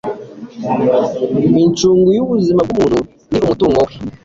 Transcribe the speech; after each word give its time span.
incungu 1.63 2.09
y'ubuzima 2.17 2.61
bw'umuntu 2.69 2.99
ni 3.31 3.37
umutungo 3.41 3.79
we 3.87 3.93